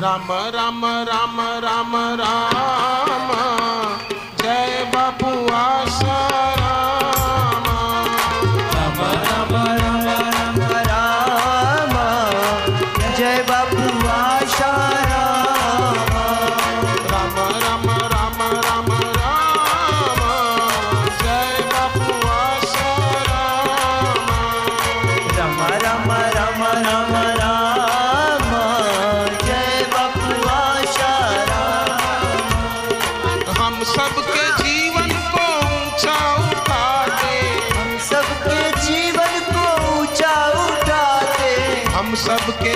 [0.00, 3.30] राम राम राम राम राम।
[4.42, 6.45] जय बापू आशा।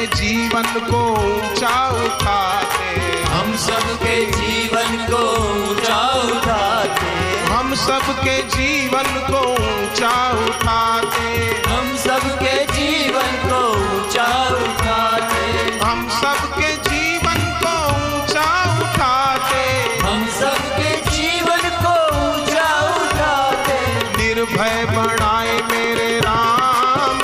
[0.07, 2.91] जीवन को ऊँचा उठाते
[3.33, 5.23] हम सबके जीवन को
[5.71, 6.01] ऊँचा
[6.33, 7.13] उठाते
[7.53, 10.13] हम सबके जीवन को ऊँचा
[10.47, 11.29] उठाते
[11.71, 13.61] हम सबके जीवन को
[13.99, 14.27] ऊँचा
[14.67, 18.49] उठाते हम सबके जीवन को ऊँचा
[18.81, 19.65] उठाते
[20.07, 22.69] हम सबके जीवन को ऊँचा
[23.03, 23.79] उठाते
[24.19, 27.23] निर्भय बनाए मेरे राम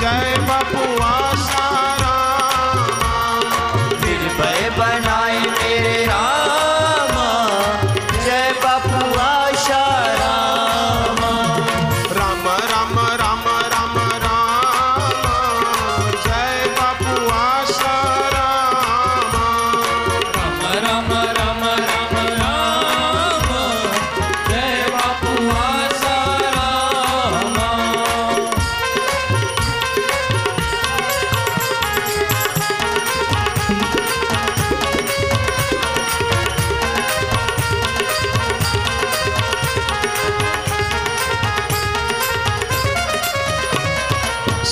[0.00, 0.36] जय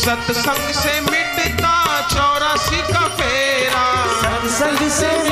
[0.06, 1.72] सत्संग से मिटता
[2.10, 3.86] चौरासी का फेरा।
[4.22, 5.25] सत्संग से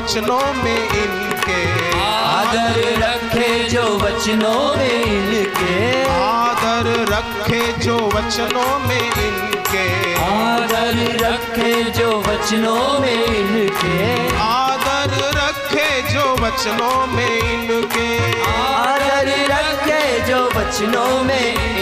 [0.00, 10.14] वचनों में इनके। आदर रखे जो वचनों में इनके। आदर रखे जो वचनों में इनके।
[10.14, 20.50] आदर रखे जो वचनों में इनके। आदर रखे जो वचनों में इनके। आदर रखे जो
[20.56, 21.79] वचनों में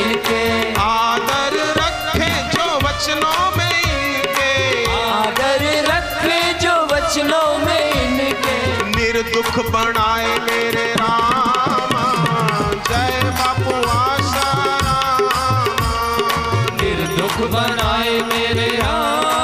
[9.38, 11.92] निर्दुख बनाए मेरे राम।
[12.88, 14.48] जय बापू आशा।
[16.82, 19.37] निर्दुख बनाए मेरे राम।